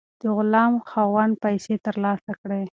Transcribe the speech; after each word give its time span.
د 0.21 0.23
غلام 0.37 0.73
خاوند 0.89 1.33
پیسې 1.43 1.75
ترلاسه 1.85 2.31
کړې. 2.41 2.61